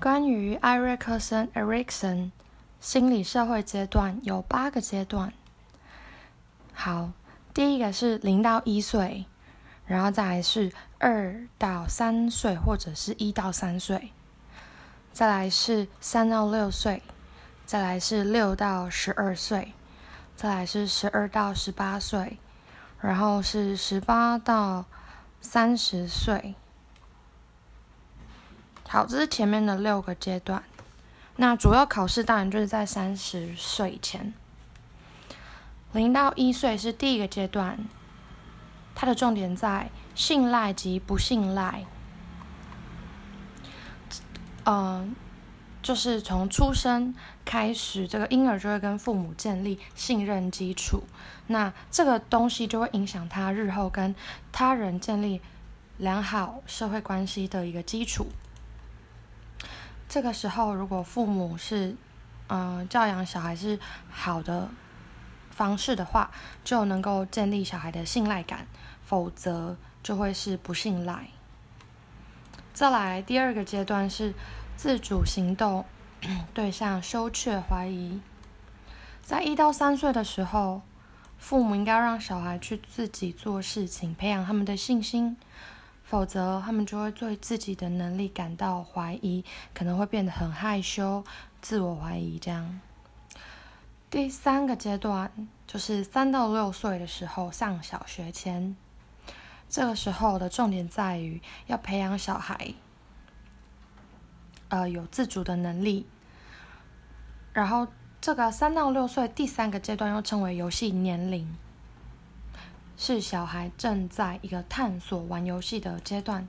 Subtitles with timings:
[0.00, 2.30] 关于艾瑞克森 （Erikson）
[2.80, 5.30] 心理社会阶段有八个阶段。
[6.72, 7.10] 好，
[7.52, 9.26] 第一个是零到一岁，
[9.84, 14.10] 然后再来是二到三岁或者是一到三岁，
[15.12, 17.02] 再来是三到六岁，
[17.66, 19.74] 再来是六到十二岁，
[20.34, 22.38] 再来是十二到十八岁，
[23.02, 24.86] 然后是十八到
[25.42, 26.54] 三十岁。
[28.92, 30.64] 好，这是前面的六个阶段。
[31.36, 34.34] 那主要考试当然就是在三十岁前，
[35.92, 37.78] 零到一岁是第一个阶段，
[38.96, 41.84] 它的重点在信赖及不信赖。
[44.64, 45.14] 嗯，
[45.80, 51.04] 就是从出生开始，这个婴儿就会跟父母建立信任基础，
[51.46, 54.12] 那这个东西就会影响他日后跟
[54.50, 55.40] 他人建立
[55.96, 58.26] 良好社会关系的一个基础。
[60.10, 61.94] 这个时候，如果父母是，
[62.48, 63.78] 嗯，教养小孩是
[64.10, 64.68] 好的
[65.52, 66.32] 方式的话，
[66.64, 68.62] 就能够建立小孩的信赖感；
[69.06, 71.28] 否则，就会是不信赖。
[72.74, 74.34] 再来，第二个阶段是
[74.76, 75.84] 自主行动
[76.52, 78.20] 对象羞怯怀疑。
[79.22, 80.82] 在一到三岁的时候，
[81.38, 85.36] 父母应该让小孩去自己做事情，培养他们的信心。
[86.10, 91.22] 否则，他们就会对自己的能力感到怀疑，可能会变得很害羞、
[91.62, 92.36] 自我怀疑。
[92.36, 92.80] 这样，
[94.10, 95.30] 第三个阶段
[95.68, 98.74] 就是三到六岁的时候，上小学前，
[99.68, 102.74] 这个时候的重点在于要培养小孩，
[104.68, 106.08] 呃，有自主的能力。
[107.52, 107.86] 然后，
[108.20, 111.56] 这个三到六岁第三个阶段又称为游戏年龄。
[113.02, 116.46] 是小孩正在一个探索玩游戏的阶段。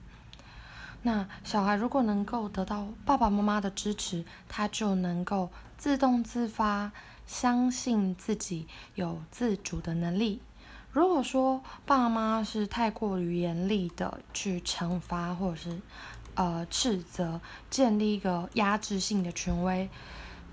[1.02, 6.91] 那小孩如果能够得到爸爸妈妈的支持，他就能够自动自发，
[7.25, 10.41] 相信自己有自主的能力。
[10.91, 15.79] 如果说爸妈是太过于严厉的去惩罚或者是
[16.35, 19.90] 呃斥责，建立一个压制性的权威，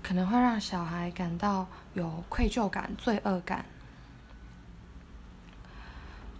[0.01, 3.65] 可能会让小孩感到有愧疚感、罪恶感。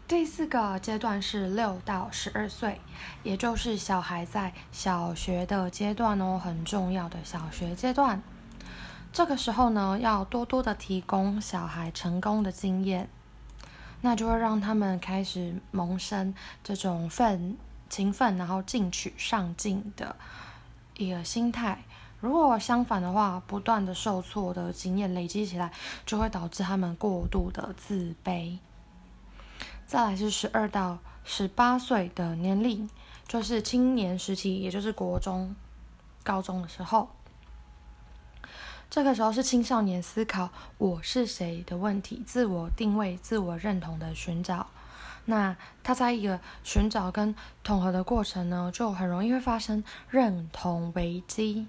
[0.10, 2.82] 第四个阶段是六到十二岁，
[3.22, 8.20] 也就是小孩在小学的阶段哦，很重要的小学阶段。
[9.14, 13.08] 这个时候呢，要多多的提供小孩成功的经验，
[14.02, 16.34] 那就会让他们开始萌生
[16.64, 17.56] 这种奋
[17.88, 20.16] 勤奋，然后进取上进的
[20.98, 21.84] 一个心态。
[22.20, 25.72] 如果相反的话，不断的受挫的经验累积起来，
[26.04, 28.58] 就会导致他们过度的自卑。
[29.90, 32.88] 再来是十二到十八岁的年龄，
[33.28, 35.56] 就是青年时期，也就是国中、
[36.24, 37.10] 高中的时候。
[38.88, 44.68] 这个时候是青少年思考“我是谁”的问题，自我定位、自我认同的寻找。
[45.26, 47.34] 那他在一个寻找跟
[47.64, 51.66] 统合的过程呢，就很容易会发生认同危机。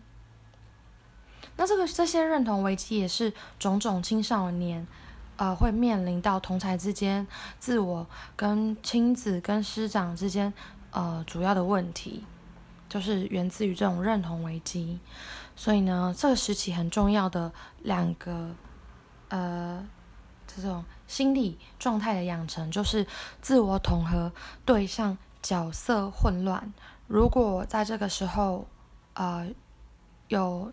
[1.56, 4.86] 那这个这些认同危机也是种种青少年。
[5.40, 7.26] 呃，会面临到同才之间、
[7.58, 8.06] 自我
[8.36, 10.52] 跟亲子跟师长之间，
[10.90, 12.26] 呃，主要的问题，
[12.90, 15.00] 就是源自于这种认同危机。
[15.56, 18.50] 所以呢，这个时期很重要的两个，
[19.30, 19.82] 呃，
[20.46, 23.06] 这种心理状态的养成，就是
[23.40, 24.30] 自我统合
[24.66, 26.70] 对象角色混乱。
[27.06, 28.66] 如果在这个时候，
[29.14, 29.48] 呃，
[30.28, 30.70] 有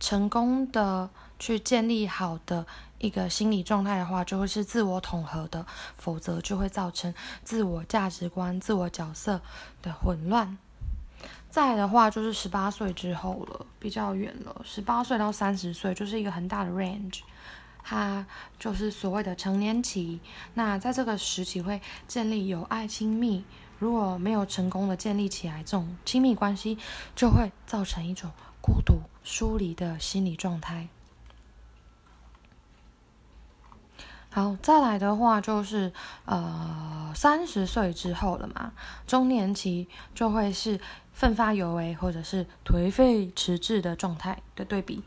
[0.00, 2.66] 成功的去建立好的。
[2.98, 5.64] 一个心理状态的话，就会是自我统合的，
[5.96, 7.14] 否则就会造成
[7.44, 9.40] 自我价值观、自我角色
[9.82, 10.58] 的混乱。
[11.50, 14.60] 再的话，就是十八岁之后了，比较远了。
[14.64, 17.20] 十八岁到三十岁就是一个很大的 range，
[17.82, 18.26] 它
[18.58, 20.20] 就是所谓的成年期。
[20.54, 23.44] 那在这个时期会建立有爱亲密，
[23.78, 26.76] 如果没有成功的建立起来这种亲密关系，
[27.16, 28.30] 就会造成一种
[28.60, 30.88] 孤独、疏离的心理状态。
[34.38, 35.92] 好，再来的话就是
[36.24, 38.70] 呃三十岁之后了嘛，
[39.04, 40.78] 中年期就会是
[41.12, 45.02] 奋发有为或者是颓废迟滞的状态的对比。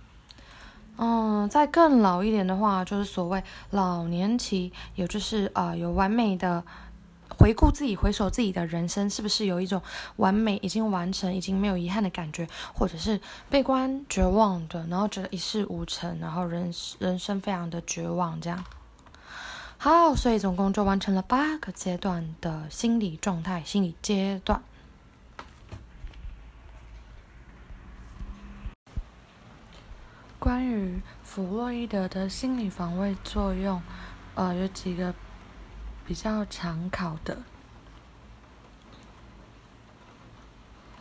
[0.97, 6.61] 嗯，再更老一点的话，就是所谓老年期，也就是呃有完美的
[7.29, 9.81] 回顾自己、回首自己的人生，是不是有一种
[10.17, 13.17] 完美已经完成、已经没有遗憾的感觉，或者是
[13.49, 16.69] 悲观绝望的，然后觉得一事无成，然后人
[16.99, 18.61] 人生非常的绝望这样。
[19.83, 24.61] 好，所以总共就完成了八个阶段的心理状态、心理阶段。
[30.37, 33.81] 关于弗洛伊德的心理防卫作用，
[34.35, 35.15] 呃，有几个
[36.05, 37.39] 比较常考的，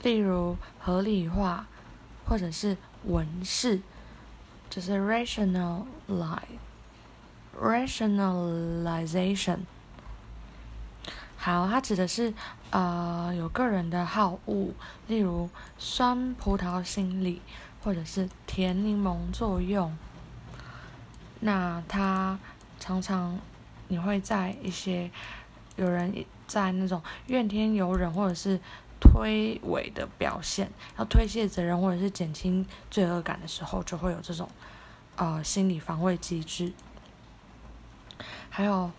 [0.02, 1.66] 例如合理化，
[2.24, 3.82] 或者是文饰，
[4.70, 5.84] 就是 rationalize
[7.60, 9.58] rationalization。
[11.36, 12.32] 好，它指的是
[12.70, 14.70] 呃有个人的好恶，
[15.06, 15.48] 例如
[15.78, 17.42] 酸葡萄心理。
[17.82, 19.96] 或者是甜柠檬作用，
[21.40, 22.38] 那它
[22.78, 23.38] 常常
[23.88, 25.10] 你会在一些
[25.76, 26.14] 有人
[26.46, 28.60] 在那种怨天尤人或者是
[29.00, 34.46] 推诿的表现，要推卸责任或者是减轻罪恶感的时候，就会有这种
[35.16, 36.70] 呃心理防卫机制，
[38.48, 38.90] 还有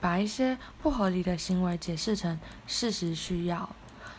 [0.00, 3.70] 把一些不合理的行为解释成事实需要。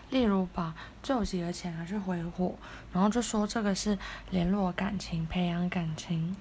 [0.10, 2.56] 例如把救急的钱拿去挥霍，
[2.92, 3.98] 然后就说这个是
[4.30, 6.36] 联络感情、培养感情，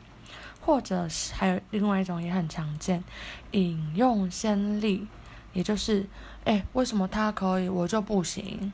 [0.60, 3.04] 或者是还有另外一种也很常见，
[3.52, 5.06] 引用先例，
[5.52, 6.08] 也就是，
[6.44, 8.72] 哎，为什么他可以，我就不行？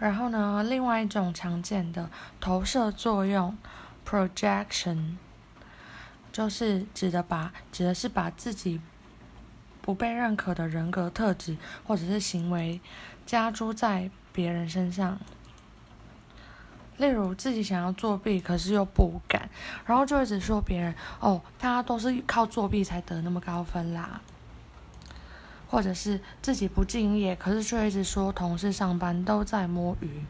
[0.00, 2.10] 然后呢，另外一种常见的
[2.40, 3.56] 投射作用
[4.06, 5.16] （projection），
[6.32, 8.80] 就是指的把指的是把自己。
[9.84, 12.80] 不被认可的人格特质或者是行为
[13.26, 15.18] 加诸在别人身上，
[16.98, 19.50] 例如自己想要作弊，可是又不敢，
[19.84, 24.20] 然后就一直说别人哦，他都是靠作弊才得那么高分啦，
[25.68, 30.22] 或者是自己不敬业，可是却一直说同事上班都在摸鱼。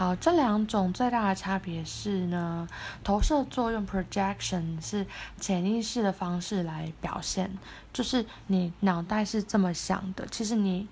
[0.00, 2.66] 好，这两种最大的差别是呢，
[3.04, 5.06] 投射作用 （projection） 是
[5.38, 7.50] 潜意识的方式来表现，
[7.92, 10.88] 就是你脑袋是这么想的，其实你，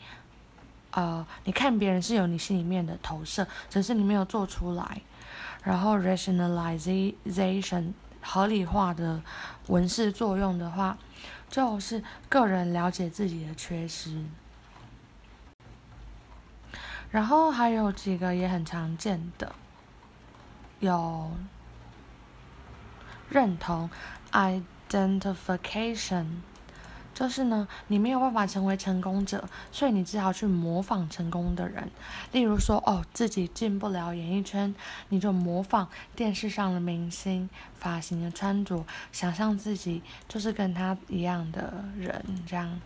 [0.90, 5.00] 呃，你看别人是有你心里面的投射，只是你没有做出来。
[5.62, 9.22] 然后 rationalization 合理化的
[9.68, 10.98] 文式作用的话，
[11.48, 14.22] 就是个人了解自己的缺失。
[17.10, 19.52] 然后还有几个也很常见的，
[20.80, 21.30] 有
[23.30, 23.88] 认同
[24.32, 26.26] （identification），
[27.14, 31.90] 就是呢，你没有办法成为成功者，所以你只好去模仿成功的人。
[32.32, 34.74] 例如说，哦，自己进不了演艺圈，
[35.08, 42.80] 你就模仿电视上的明星发型的穿着，想象自己就是跟他一样的人，这样。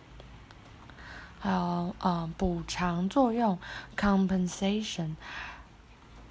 [1.43, 3.59] 还有呃补偿作用
[3.97, 5.15] ，compensation，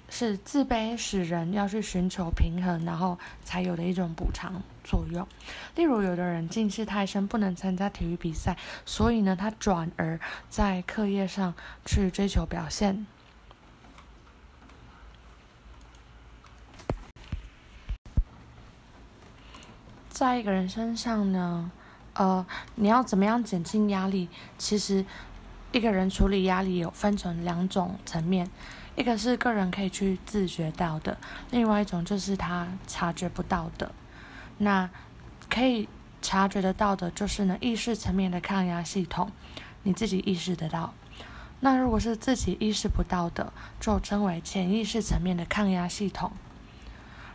[0.09, 5.27] 是自卑使人要去寻求平衡，然后才有的一种补偿作用。
[5.75, 8.57] 例如，有的人近视太深，不能参加体育比赛，
[8.87, 10.19] 所以呢，他转而
[10.49, 11.53] 在课业上
[11.85, 13.05] 去追求表现。
[20.09, 21.71] 在一个人身上呢？
[22.13, 22.45] 呃，
[22.75, 24.29] 你要怎么样减轻压力？
[24.57, 25.05] 其实，
[25.71, 28.49] 一个人处理压力有分成两种层面，
[28.95, 31.17] 一个是个人可以去自觉到的，
[31.49, 33.91] 另外一种就是他察觉不到的。
[34.59, 34.89] 那
[35.49, 35.89] 可以
[36.21, 39.31] 察觉得到的，就是呢意识层面的抗压系统，
[39.81, 40.93] 你自己意识得到。
[41.61, 46.31] 那如果是自己意识不到的，就称为潜意识层面的抗压系统。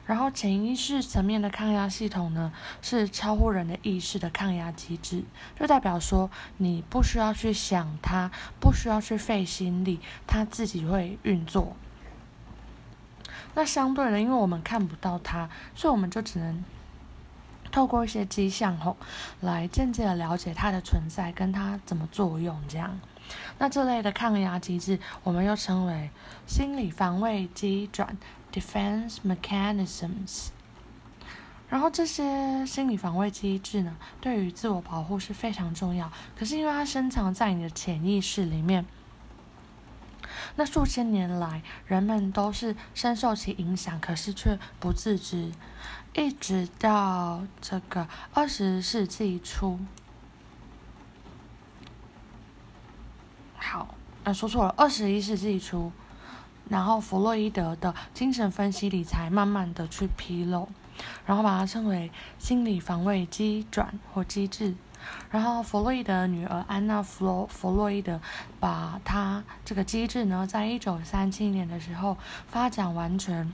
[0.09, 2.50] 然后潜意识层面的抗压系统呢，
[2.81, 5.23] 是超乎人的意识的抗压机制，
[5.61, 11.77] 就代表说你不需要去想它，不需要去费心力，它自己会运作。
[13.55, 16.65] 那相对的，因为我们看不到它，所以我们就只能
[17.71, 18.97] 透过一些迹象吼，
[19.43, 22.99] 来间接的了解它的存在跟它怎么作用这样。
[23.59, 26.09] 那这类的抗压机制，我们又称为
[26.47, 28.17] 心理防卫机转。
[28.59, 30.49] Defense mechanisms，
[31.69, 36.11] 然后这些心理防卫机制呢，对于自我保护是非常重要。
[36.37, 38.85] 可是因为它深藏在你的潜意识里面，
[40.57, 45.53] 那数千年来人们都是深受其影响，可是却不自知，
[46.15, 49.79] 一直到这个二十世纪初，
[53.57, 55.93] 好，呃，说错了，二十一世纪初。
[56.69, 60.69] 然后弗洛伊德的精神分析里才慢慢的去披露，
[61.25, 64.75] 然后把它称为心理防卫机转或机制。
[65.31, 68.21] 然后弗洛伊德的女儿安娜弗洛弗洛伊德
[68.59, 73.51] 把他这个机制呢，在一九三七年的时候发展完全，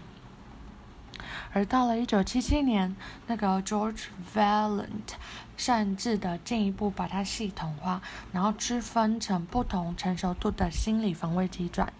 [1.52, 5.14] 而到了一九七七年，那个 George Valent
[5.56, 8.00] 甚至的进一步把它系统化，
[8.32, 11.92] 然后区分成不同成熟度的心理防卫机转。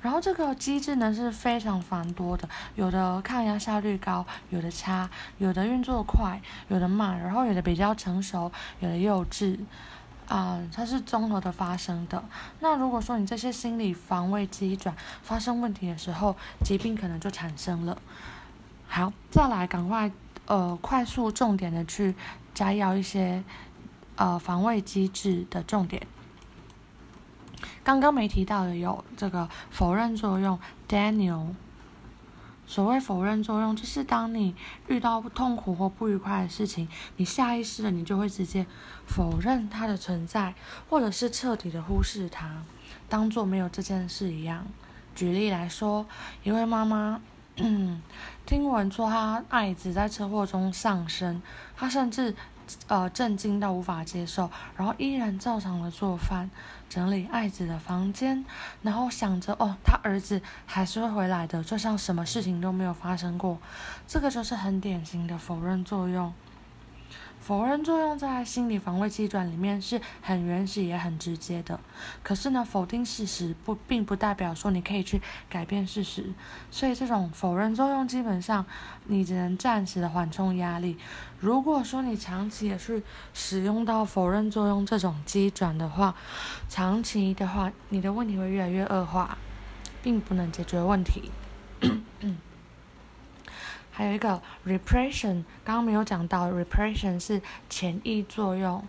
[0.00, 8.50] 然后这个机制呢是非常繁多的，有的抗压效率高，有的差，有的运作快，有的慢，然后有的比较成熟，
[8.80, 9.58] 有的幼稚，
[10.28, 12.22] 啊，它是综合的发生的。
[12.60, 17.98] 那如果说你这些心理防卫机转发生问题的时候，疾病可能就产生了。
[18.86, 20.10] 好，再来赶快
[20.46, 22.14] 呃快速重点的去
[22.54, 23.42] 摘要一些
[24.16, 26.06] 呃防卫机制的重点。
[27.88, 31.46] 刚刚没提到的有这个否认作用，Daniel。
[32.66, 34.54] 所谓否认作用，就是当你
[34.88, 38.66] 遇到痛苦或不愉快的事情，你下意识的你就会直接
[39.06, 40.54] 否认它的存在，
[40.90, 42.62] 或者是彻底的忽视它，
[43.08, 44.66] 当做没有这件事一样。
[45.14, 46.04] 举例来说，
[46.42, 47.22] 一位妈妈，
[48.44, 51.40] 听闻说她爱子在车祸中丧生，
[51.74, 52.36] 她甚至。
[52.86, 56.50] 呃，震惊到无法接受，然后依然照常的做饭，
[56.88, 58.44] 整理爱子的房间，
[58.82, 63.58] 然后想着哦，他儿子还是会回来的，就像什么事情都没有发生过。
[64.06, 66.32] 这个就是很典型的否认作用。
[67.48, 71.80] 否认作用在心理防卫机转里面是很原始也很直接的，
[72.22, 76.26] 可是呢，否定事实不并不代表说你可以去改变事实，
[76.70, 78.66] 所以这种否认作用基本上
[79.06, 80.98] 你只能暂时的缓冲压力。
[81.40, 83.02] 如果说你长期也去
[83.32, 86.14] 使用到否认作用这种机转的话，
[86.68, 89.38] 长期的话你的问题会越来越恶化，
[90.02, 91.30] 并不能解决问题。
[91.80, 92.36] 嗯
[93.98, 98.86] 还有一个 repression，刚刚没有讲到，repression 是潜意作用。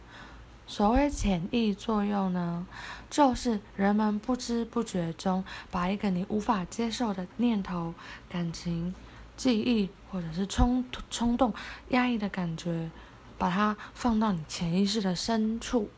[0.68, 2.68] 所谓潜意作用呢，
[3.10, 7.96] 就是人们不知不觉中把一个你无法接受的念头、
[8.30, 8.94] 感情、
[9.36, 11.52] 记忆或者是冲冲动、
[11.88, 12.92] 压抑的感觉，
[13.40, 15.90] 把它放到你潜意识的深处。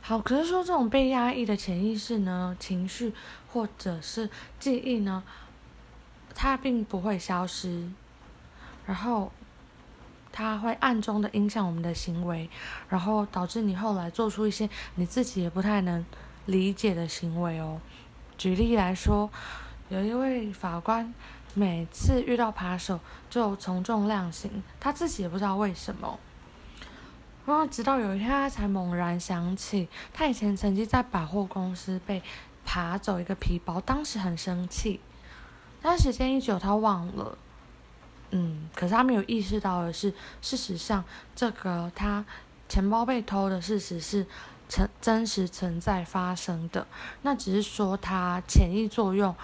[0.00, 3.14] 好，可是说这种被压抑的潜意识呢，情绪
[3.52, 4.28] 或者是
[4.58, 5.22] 记忆呢？
[6.42, 7.86] 它并不会消失，
[8.86, 9.30] 然后
[10.32, 12.48] 它会暗中的影响我们的行为，
[12.88, 16.02] 然后导致你后来做出一些你自己也不太能
[16.46, 17.78] 理解的行为哦。
[18.38, 19.28] 举例来说，
[19.90, 21.12] 有一位法官
[21.52, 26.18] 每次遇到扒手就从重量刑，他自己也不知道为什么，
[27.44, 32.22] 然后直到有一天他才猛然想起，他以前曾经在百货公司被
[32.64, 35.00] 扒走一个皮包，当时很生气。
[35.82, 37.36] 但时间一久，他忘了，
[38.30, 42.24] 嗯，可是他没有意识到的是，事实上，这个他
[42.68, 44.26] 钱包被偷的事实是
[44.68, 46.86] 存真实存在发生的，
[47.22, 49.34] 那只是说他潜意作用，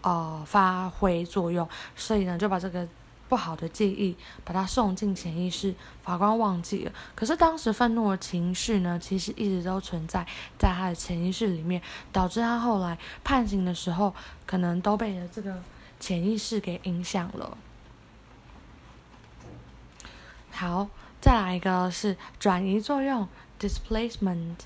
[0.00, 2.88] 呃，发挥作用，所以呢，就把这个。
[3.32, 6.92] 不好的记忆，把它送进潜意识，法官忘记了。
[7.14, 10.26] 可是当时愤怒的情绪呢，其实一直都存在
[10.58, 11.80] 在他的潜意识里面，
[12.12, 15.62] 导致他后来判刑的时候，可能都被这个
[15.98, 17.56] 潜意识给影响了。
[20.50, 23.26] 好，再来一个是转移作用
[23.58, 24.56] （displacement）。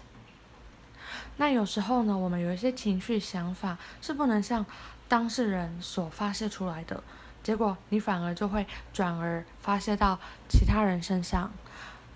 [1.37, 4.67] 那有时候呢，我们有一些情绪想法是不能向
[5.07, 7.05] 当事人所发泄出来的。
[7.47, 11.53] 结果你反而就会转而发泄到其他人身上。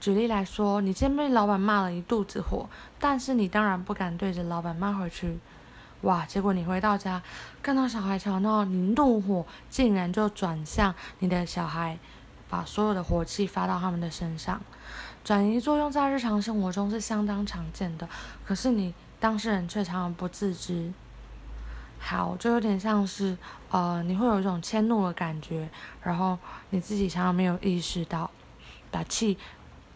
[0.01, 2.69] 举例来说，你今天被老板骂了一肚子火，
[2.99, 5.39] 但是你当然不敢对着老板骂回去。
[6.01, 6.27] 哇！
[6.27, 7.23] 结果你回到家，
[7.63, 11.97] 看到小孩吵闹，你怒火竟然就转向你的小孩，
[12.49, 14.61] 把所有的火气发到他们的身上。
[15.23, 18.09] 转移作用在日常生活中是相当常见的，
[18.45, 20.93] 可是你当事人却常常不自知。
[22.03, 23.37] 好，就有点像是，
[23.71, 25.69] 呃，你会有一种迁怒的感觉，
[26.03, 26.37] 然后
[26.71, 28.31] 你自己常常没有意识到，
[28.91, 29.39] 把气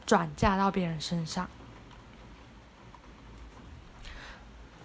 [0.06, 1.48] 转嫁到别人身上。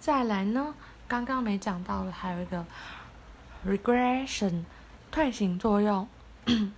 [0.00, 0.74] 再来呢，
[1.06, 2.64] 刚刚没讲到的还有一个
[3.66, 4.64] regression，
[5.10, 6.08] 退行作用。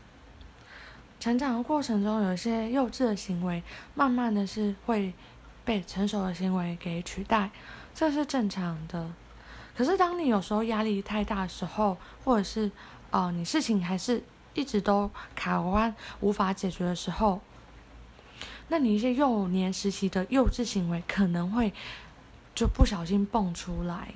[1.21, 3.63] 成长的过程中，有一些幼稚的行为，
[3.95, 5.15] 慢慢的是会
[5.65, 7.51] 被成熟的行为给取代，
[7.95, 9.09] 这是正常的。
[9.75, 12.71] 可是，当你有时候压力太大的时候，或者是，
[13.11, 17.41] 呃，你事情还是一直都卡关无法解决的时候，
[18.69, 21.73] 那你一些幼年时期的幼稚行为可能会
[22.55, 24.13] 就不小心蹦出来，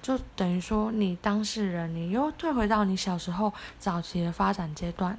[0.00, 5.18] 就等于说你当事人你又退回到你小时候早期的发展阶段。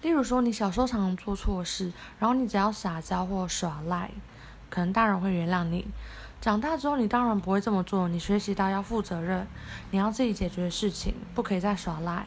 [0.00, 4.10] 例如说，你小时候常常做错事，然后你只要撒娇或耍赖，
[4.68, 5.86] 可能大人会原谅你。
[6.42, 8.08] 长大之后，你当然不会这么做。
[8.08, 9.46] 你学习到要负责任，
[9.92, 12.26] 你要自己解决事情，不可以再耍赖。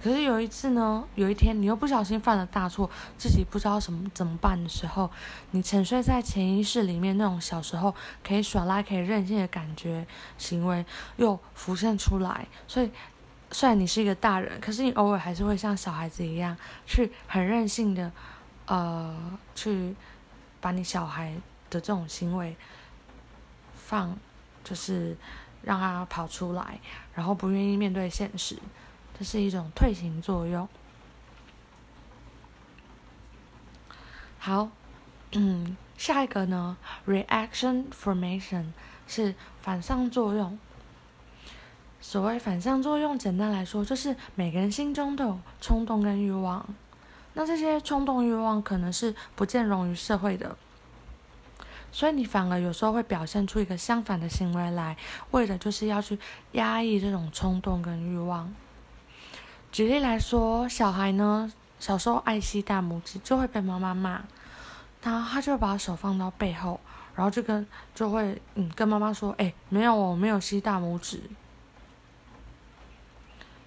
[0.00, 2.88] 可是有一次呢，有一天你又不小心犯了大错，
[3.18, 5.10] 自己不知道什么怎么办的时候，
[5.50, 7.92] 你沉睡在潜意识里面那种小时候
[8.22, 10.06] 可以耍赖、可以任性的感觉、
[10.38, 12.46] 行为又浮现出来。
[12.68, 12.88] 所以，
[13.50, 18.12] 虽然你是一个大人，可是你偶尔还是会像小孩子一样，去很任性的，
[18.66, 19.12] 呃，
[19.56, 19.96] 去
[20.60, 21.34] 把你小孩
[21.68, 22.56] 的这种行为
[23.90, 24.16] 放，
[24.62, 25.16] 就是
[25.64, 26.78] 让他跑出来，
[27.12, 28.56] 然后不愿意面对现实。
[29.18, 30.68] 这是一种退行作用。
[34.38, 34.68] 好，
[35.32, 38.66] 嗯，下一个呢，reaction formation
[39.08, 40.56] 是反向作用。
[42.00, 46.64] 所谓反向作用，简单来说，就是每个人心中都有冲动跟欲望。
[47.34, 50.56] 那这些冲动欲望可能是不见容于社会的，
[51.92, 54.96] 所以你反而有时候会表现出一个相反的行为来，
[55.32, 56.18] 为的就是要去
[56.52, 58.52] 压抑这种冲动跟欲望。
[59.72, 64.22] 举例来说，小孩呢，小时候爱吸大拇指，就会被妈妈骂，
[65.02, 66.80] 然后他就把手放到背后，
[67.14, 71.20] 然后就跟就会嗯跟妈妈说，哎，没有我没有吸大拇指。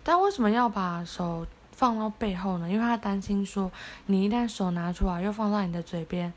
[0.04, 2.70] 但为什么要把手放到背后呢？
[2.70, 3.72] 因为他担心说，
[4.06, 6.34] 你一旦手拿出来又放到你的嘴边，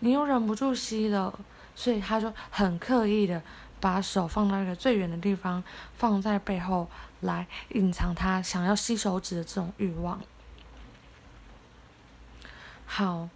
[0.00, 1.38] 你又忍不住吸了，
[1.74, 3.42] 所以他就很刻意的。
[3.78, 5.62] 把手放到一个最远的地方，
[5.94, 6.88] 放在背后
[7.20, 10.18] 来隐藏他想要吸手指的这种欲望。
[12.86, 13.28] 好，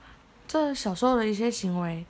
[0.48, 2.06] 这小时候的一些行为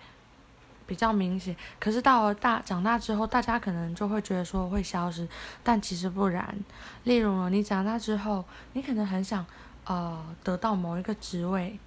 [0.86, 5.28] 比较明显，可是到了大长大之后，大家可能就会觉得说会消失，
[5.64, 6.56] 但其实不然。
[7.02, 9.44] 例如，你长大之后，你可能很想
[9.84, 11.78] 呃得到某一个职位，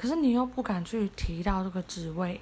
[0.00, 2.40] 可是你又不敢去提到这个职位。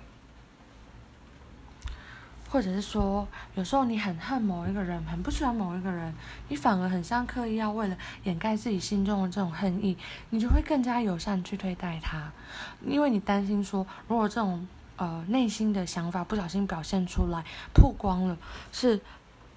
[2.48, 6.14] 或者是说，有时候你很恨某一个人，很不喜欢某一个人，
[6.46, 9.98] 你反而很像刻意要为了掩盖自己心中的这种恨意，
[10.30, 12.32] 你就会更加友善去对待他，
[12.86, 18.38] 因为你担心说，如果这种呃内心的想法不小心表现出来、曝光了，
[18.72, 19.00] 是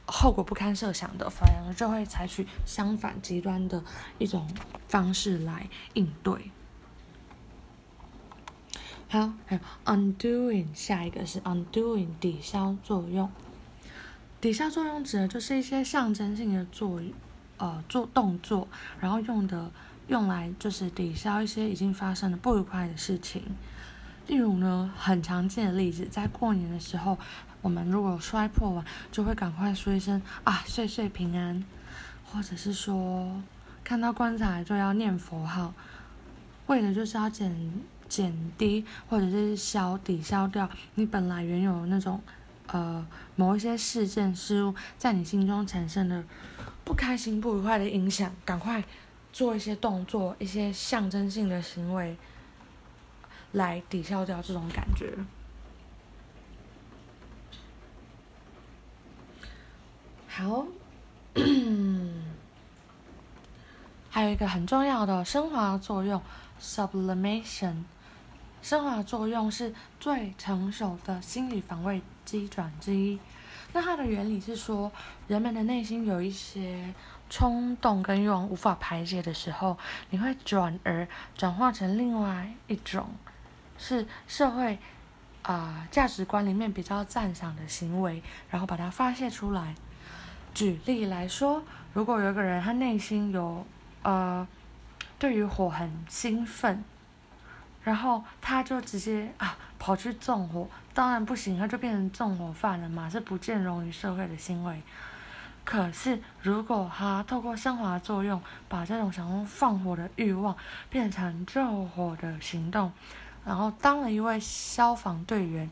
[0.07, 3.81] 后果不堪设想的，反而就会采取相反极端的
[4.17, 4.49] 一种
[4.89, 6.51] 方式来应对。
[9.11, 13.29] 好，还有 undoing，下一个是 undoing 抵消作用。
[14.39, 17.01] 抵消作用指的就是一些象征性的作，
[17.57, 18.69] 呃，做动作，
[19.01, 19.69] 然后用的
[20.07, 23.43] 用来就是抵消一些已经发生的不愉快的事情。
[24.27, 27.17] 例如呢，很常见的例子，在过年的时候，
[27.61, 31.61] 我们如果摔破碗，就会赶快说一声啊，岁岁平安，
[32.31, 33.41] 或者是说
[33.83, 35.73] 看到棺材就要念佛号，
[36.67, 37.53] 为的就是要减。
[38.11, 42.21] 减低或者是消抵消掉你本来原有那种，
[42.67, 46.21] 呃，某一些事件事物在你心中产生的
[46.83, 48.83] 不开心不愉快的影响，赶快
[49.31, 52.17] 做一些动作，一些象征性的行为，
[53.53, 55.13] 来抵消掉这种感觉。
[60.27, 60.65] 好，
[64.09, 66.21] 还有一个很重要的升华作用
[66.61, 67.83] ，sublimation。
[68.61, 73.19] 升华作用是最成熟的心理防卫机转之一。
[73.73, 74.91] 那它的原理是说，
[75.27, 76.93] 人们的内心有一些
[77.29, 79.77] 冲动跟欲望无法排解的时候，
[80.09, 83.09] 你会转而转化成另外一种，
[83.77, 84.77] 是社会
[85.41, 89.73] 啊价值观里面比较赞赏的行为，然后把它发泄出来。
[90.53, 93.65] 举例来说，如果有一个人他内心有
[94.03, 94.45] 呃
[95.17, 96.83] 对于火很兴奋。
[97.83, 104.81] 然后他就直接啊跑去纵火，当然不行，他就变成纵火犯了嘛，是不见容于社会的行为。
[105.63, 110.55] 可是如果他透过升华作用，把这种想用放火的欲望
[110.89, 112.91] 变成救火的行动，
[113.45, 115.69] 然后当了一位消防队员。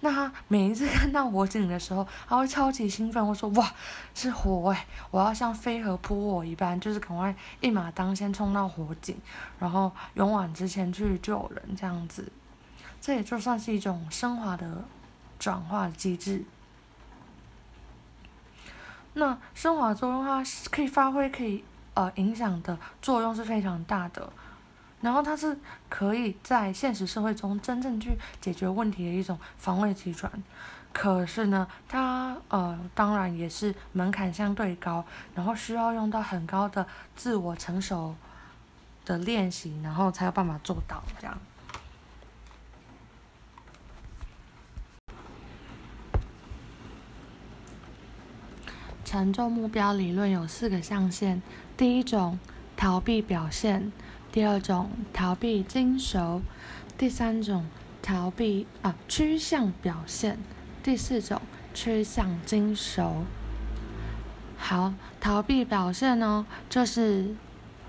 [0.00, 3.72] 那他每一次看到火警的时候，他会超级兴奋，会说：“哇，
[4.14, 4.86] 是火哎！
[5.10, 9.16] 我要像飞蛾扑火一般，就是赶快一马当先冲到火警，
[9.58, 12.30] 然后勇往直前去救人，这样子。
[13.00, 14.84] 这也就算是一种升华的
[15.38, 16.44] 转化机制。
[19.14, 24.30] 那升华作用它可以发挥，可以呃影响的作用是非常大的。”
[25.06, 25.56] 然后它是
[25.88, 30.28] 可以在现实社会中真正去解决问题的一种防卫机转，
[30.92, 38.16] 可是呢，它呃当然也是门槛相对高，然后需要用到很高的自我成熟
[39.04, 41.38] 的练习，然后才有办法做到这样。
[49.04, 51.40] 沉重目标理论有四个象限：
[51.76, 52.40] 第一种
[52.76, 53.92] 逃避表现，
[54.36, 56.42] 第二种逃避精熟，
[56.98, 57.64] 第三种
[58.02, 60.38] 逃避啊趋向表现，
[60.82, 61.40] 第四种
[61.72, 63.24] 趋向精熟。
[64.58, 67.34] 好，逃避表现呢，就是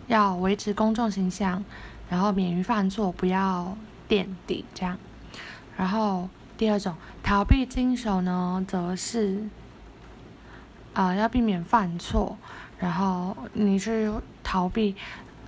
[0.07, 1.65] 要维持公众形象，
[2.10, 3.75] 然后免于犯错，不要
[4.07, 4.97] 垫底这样。
[5.75, 9.49] 然后第二种逃避经手呢，则是
[10.93, 12.38] 啊要避免犯错，
[12.79, 14.10] 然后你去
[14.41, 14.95] 逃避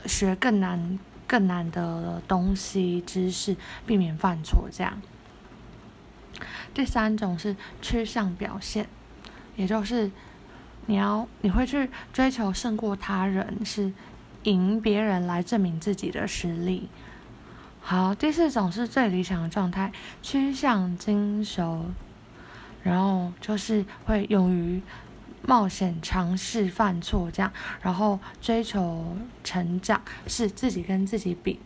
[0.05, 5.01] 学更难更难的东西知识，避免犯错这样。
[6.73, 8.87] 第三种是趋向表现，
[9.55, 10.11] 也就是。
[10.85, 13.93] 你要你会去追求胜过他人，是
[14.41, 16.89] 赢别人来证明自己的实力。
[17.79, 19.91] 好，第四种是最理想的状态，
[20.23, 21.85] 趋向精熟，
[22.81, 24.81] 然后就是会勇于
[25.49, 31.59] 冒险、尝试、犯错这样，然后追求成长，是自己跟自己比。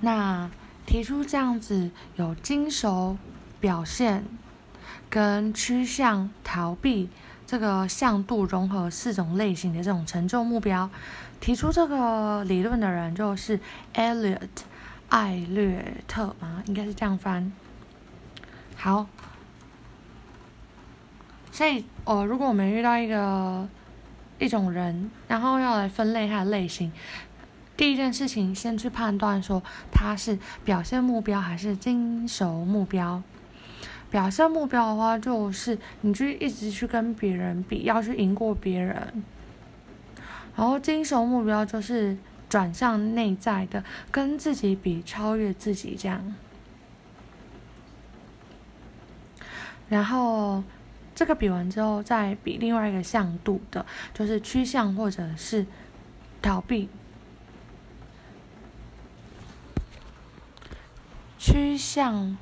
[0.00, 0.48] 那
[0.86, 3.18] 提出这样子有精熟
[3.58, 4.24] 表现。
[5.10, 7.08] 跟趋向逃避
[7.46, 10.90] 这个向度融合四种类型的这种成就目标，
[11.40, 13.58] 提出这个理论的人就是
[13.94, 14.38] Elliot
[15.08, 17.50] 艾略特嘛，应该是这样翻。
[18.76, 19.06] 好，
[21.58, 23.68] 所以哦，如果我们遇到一个
[24.38, 26.92] 一种人，然后要来分类他的类型，
[27.76, 33.20] 第一件事情先去判断说他是表现目标还是精熟目标。
[34.08, 39.24] 表现目标的话，就是你去一直去跟别人比，要去赢过别人。
[40.54, 42.16] 然后精熟目标就是
[42.48, 46.36] 转向内在的，跟自己比，超越自己这样。
[49.88, 50.62] 然后
[51.18, 55.66] 这个比完之后，再比另外一个向度的，就是趋向或者是
[56.40, 56.88] 逃避。
[61.36, 62.38] 趋向。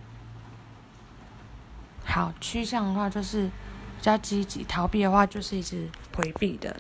[2.05, 6.77] 好，趋向的话就是比较积极，逃避的话就是一直回避的。